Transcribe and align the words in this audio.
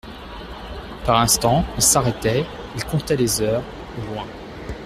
Par 1.05 1.19
instants, 1.19 1.63
il 1.75 1.83
s'arrêtait, 1.83 2.43
il 2.75 2.83
comptait 2.85 3.15
les 3.15 3.39
heures, 3.39 3.61
au 4.01 4.07
loin. 4.11 4.25